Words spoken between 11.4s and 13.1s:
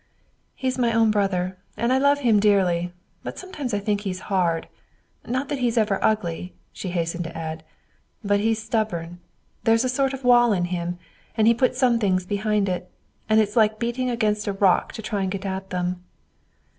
he puts some things behind it.